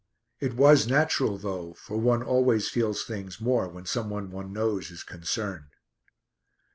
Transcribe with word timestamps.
It 0.39 0.55
was 0.55 0.87
natural 0.87 1.37
though, 1.37 1.73
for 1.73 1.95
one 1.95 2.23
always 2.23 2.67
feels 2.67 3.03
things 3.03 3.39
more 3.39 3.67
when 3.69 3.85
some 3.85 4.09
one 4.09 4.31
one 4.31 4.51
knows 4.51 4.89
is 4.89 5.03
concerned. 5.03 5.75